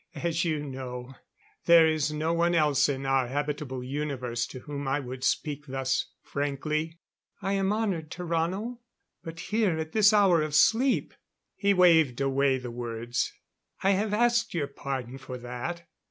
"As 0.15 0.43
you 0.43 0.63
know, 0.65 1.13
there 1.65 1.85
is 1.85 2.11
no 2.11 2.33
one 2.33 2.55
else 2.55 2.89
in 2.89 3.05
our 3.05 3.27
habitable 3.27 3.83
universe 3.83 4.47
to 4.47 4.61
whom 4.61 4.87
I 4.87 4.99
would 4.99 5.23
speak 5.23 5.67
thus 5.67 6.07
frankly." 6.23 6.97
"I 7.39 7.53
am 7.53 7.71
honored, 7.71 8.09
Tarrano. 8.09 8.79
But 9.23 9.39
here, 9.39 9.77
at 9.77 9.91
this 9.91 10.11
hour 10.11 10.41
of 10.41 10.55
sleep" 10.55 11.13
He 11.55 11.75
waved 11.75 12.19
away 12.19 12.57
the 12.57 12.71
words. 12.71 13.31
"I 13.83 13.91
have 13.91 14.11
asked 14.11 14.55
your 14.55 14.65
pardon 14.65 15.19
for 15.19 15.37
that. 15.37 15.85